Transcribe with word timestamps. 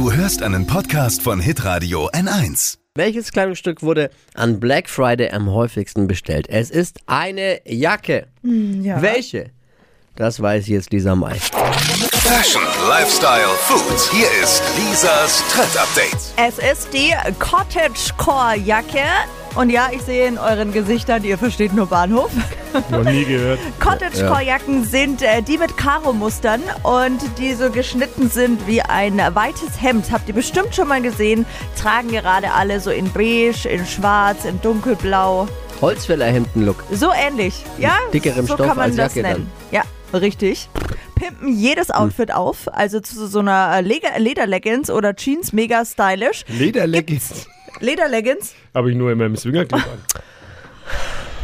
Du 0.00 0.10
hörst 0.10 0.42
einen 0.42 0.66
Podcast 0.66 1.20
von 1.20 1.40
Hitradio 1.40 2.08
N1. 2.12 2.78
Welches 2.94 3.32
Kleidungsstück 3.32 3.82
wurde 3.82 4.08
an 4.32 4.58
Black 4.58 4.88
Friday 4.88 5.28
am 5.30 5.50
häufigsten 5.50 6.06
bestellt? 6.06 6.48
Es 6.48 6.70
ist 6.70 7.00
eine 7.04 7.60
Jacke. 7.66 8.26
ja. 8.42 9.02
Welche? 9.02 9.50
Das 10.16 10.40
weiß 10.40 10.68
jetzt 10.68 10.90
Lisa 10.90 11.14
May. 11.14 11.38
Fashion, 11.38 12.62
Lifestyle, 12.88 13.50
Food. 13.58 14.10
Hier 14.10 14.28
ist 14.42 14.62
Lisas 14.78 15.44
Trend 15.52 15.76
Update. 15.76 16.16
Es 16.38 16.58
ist 16.58 16.88
die 16.94 17.12
Cottage-Core 17.38 18.56
Jacke. 18.56 19.04
Und 19.56 19.70
ja, 19.70 19.88
ich 19.92 20.02
sehe 20.02 20.26
in 20.28 20.38
euren 20.38 20.72
Gesichtern, 20.72 21.24
ihr 21.24 21.36
versteht 21.36 21.72
nur 21.72 21.86
Bahnhof. 21.86 22.30
Noch 22.90 23.02
nie 23.04 23.24
gehört. 23.24 23.58
Cottage-Core-Jacken 23.80 24.84
sind 24.84 25.22
äh, 25.22 25.42
die 25.42 25.58
mit 25.58 25.76
Karo-Mustern 25.76 26.62
und 26.84 27.20
die 27.38 27.54
so 27.54 27.68
geschnitten 27.70 28.30
sind 28.30 28.64
wie 28.68 28.80
ein 28.80 29.18
weites 29.34 29.82
Hemd. 29.82 30.12
Habt 30.12 30.28
ihr 30.28 30.34
bestimmt 30.34 30.74
schon 30.74 30.86
mal 30.88 31.02
gesehen. 31.02 31.46
Tragen 31.76 32.08
gerade 32.10 32.52
alle 32.52 32.78
so 32.80 32.90
in 32.90 33.10
beige, 33.12 33.68
in 33.68 33.84
schwarz, 33.86 34.44
in 34.44 34.60
dunkelblau. 34.60 35.48
Holzfällerhemden-Look. 35.80 36.84
So 36.92 37.10
ähnlich, 37.12 37.64
ja? 37.78 37.96
dickerem 38.12 38.46
so 38.46 38.54
Stoff 38.54 38.66
kann 38.68 38.76
man 38.76 38.86
als 38.90 38.96
das 38.96 39.14
Jacke 39.16 39.22
dann. 39.28 39.32
nennen. 39.40 39.50
Ja, 39.72 39.82
richtig. 40.16 40.68
Pimpen 41.16 41.48
jedes 41.54 41.90
Outfit 41.90 42.32
auf, 42.32 42.68
also 42.72 43.00
zu 43.00 43.26
so 43.26 43.40
einer 43.40 43.72
äh, 43.76 43.80
Leder- 43.82 44.18
Lederleggings 44.18 44.90
oder 44.90 45.14
Jeans, 45.16 45.52
mega 45.52 45.84
stylisch. 45.84 46.44
Lederleggings. 46.48 47.46
Lederleggings, 47.80 48.54
Habe 48.74 48.90
ich 48.90 48.96
nur 48.96 49.10
in 49.12 49.18
meinem 49.18 49.36
Swingerclub 49.36 49.82
an. 49.82 49.98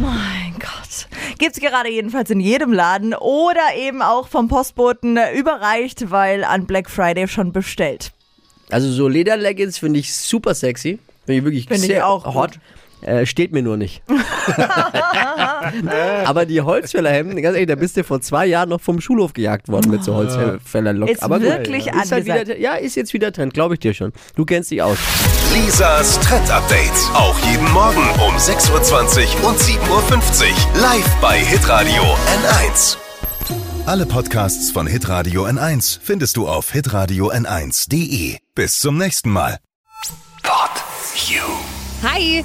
mein 0.00 0.54
Gott. 0.58 1.08
Gibt's 1.38 1.58
gerade 1.60 1.90
jedenfalls 1.90 2.30
in 2.30 2.40
jedem 2.40 2.72
Laden 2.72 3.14
oder 3.14 3.74
eben 3.76 4.02
auch 4.02 4.28
vom 4.28 4.48
Postboten 4.48 5.18
überreicht, 5.36 6.10
weil 6.10 6.44
an 6.44 6.66
Black 6.66 6.88
Friday 6.88 7.28
schon 7.28 7.52
bestellt. 7.52 8.12
Also 8.70 8.90
so 8.90 9.08
Lederleggings 9.08 9.78
finde 9.78 10.00
ich 10.00 10.14
super 10.14 10.54
sexy. 10.54 10.98
Finde 11.26 11.38
ich 11.38 11.44
wirklich 11.44 11.66
Finde 11.66 11.82
ich 11.86 11.92
sehr 11.92 12.06
auch 12.06 12.34
hot. 12.34 12.58
Äh, 13.02 13.26
steht 13.26 13.52
mir 13.52 13.62
nur 13.62 13.76
nicht. 13.76 14.02
Aber 16.24 16.46
die 16.46 16.60
Holzfällerhemden, 16.60 17.40
ganz 17.42 17.54
ehrlich, 17.54 17.68
da 17.68 17.74
bist 17.74 17.96
du 17.96 18.04
vor 18.04 18.20
zwei 18.20 18.46
Jahren 18.46 18.68
noch 18.68 18.80
vom 18.80 19.00
Schulhof 19.00 19.32
gejagt 19.32 19.68
worden 19.68 19.90
mit 19.90 20.04
so 20.04 20.14
Holzfällerlook. 20.14 21.10
Ist 21.10 21.22
Aber 21.22 21.38
gut, 21.38 21.48
wirklich 21.48 21.86
ist 21.88 22.12
halt 22.12 22.24
wieder, 22.24 22.58
ja, 22.58 22.74
ist 22.74 22.96
jetzt 22.96 23.12
wieder 23.12 23.32
Trend, 23.32 23.54
glaube 23.54 23.74
ich 23.74 23.80
dir 23.80 23.94
schon. 23.94 24.12
Du 24.36 24.44
kennst 24.44 24.70
dich 24.70 24.82
aus. 24.82 24.98
Lisas 25.54 26.18
Trend 26.20 26.50
Update. 26.50 26.92
Auch 27.14 27.36
jeden 27.50 27.70
Morgen 27.72 28.02
um 28.26 28.34
6.20 28.36 29.42
Uhr 29.42 29.48
und 29.48 29.58
7.50 29.58 29.90
Uhr. 29.90 30.80
Live 30.80 31.16
bei 31.20 31.38
Hitradio 31.38 32.02
N1. 32.02 32.96
Alle 33.84 34.06
Podcasts 34.06 34.70
von 34.70 34.86
Hitradio 34.86 35.44
N1 35.44 35.98
findest 36.00 36.36
du 36.36 36.46
auf 36.46 36.70
hitradio 36.70 37.32
n1.de. 37.32 38.38
Bis 38.54 38.78
zum 38.78 38.96
nächsten 38.96 39.30
Mal. 39.30 39.58
Pod 40.42 40.70
You. 41.28 41.42
Hi, 42.02 42.44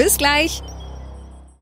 Bis 0.01 0.17
gleich. 0.17 0.63